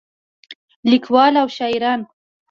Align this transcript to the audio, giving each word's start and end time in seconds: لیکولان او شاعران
لیکولان 0.91 1.33
او 1.41 1.47
شاعران 1.57 2.01